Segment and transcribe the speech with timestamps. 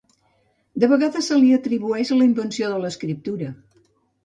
[0.83, 3.55] De vegades se li atribueix la invenció de l'escriptura.